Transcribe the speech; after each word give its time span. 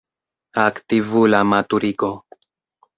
Aktivula 0.63 1.43
maturigo. 1.53 2.13